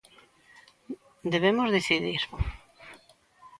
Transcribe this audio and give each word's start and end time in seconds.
Debemos 1.33 1.73
decidir! 1.77 2.21